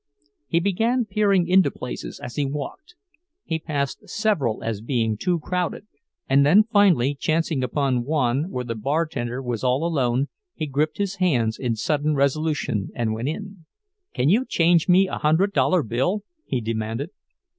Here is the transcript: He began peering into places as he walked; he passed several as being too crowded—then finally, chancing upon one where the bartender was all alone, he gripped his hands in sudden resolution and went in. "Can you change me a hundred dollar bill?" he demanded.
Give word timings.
He 0.47 0.59
began 0.59 1.05
peering 1.05 1.47
into 1.47 1.69
places 1.69 2.19
as 2.19 2.35
he 2.35 2.43
walked; 2.47 2.95
he 3.43 3.59
passed 3.59 4.09
several 4.09 4.63
as 4.63 4.81
being 4.81 5.15
too 5.15 5.39
crowded—then 5.39 6.63
finally, 6.73 7.13
chancing 7.13 7.63
upon 7.63 8.03
one 8.03 8.49
where 8.49 8.63
the 8.63 8.73
bartender 8.73 9.43
was 9.43 9.63
all 9.63 9.85
alone, 9.85 10.29
he 10.55 10.65
gripped 10.65 10.97
his 10.97 11.17
hands 11.17 11.59
in 11.59 11.75
sudden 11.75 12.15
resolution 12.15 12.89
and 12.95 13.13
went 13.13 13.27
in. 13.29 13.65
"Can 14.15 14.27
you 14.27 14.43
change 14.43 14.89
me 14.89 15.07
a 15.07 15.19
hundred 15.19 15.53
dollar 15.53 15.83
bill?" 15.83 16.23
he 16.45 16.61
demanded. 16.61 17.11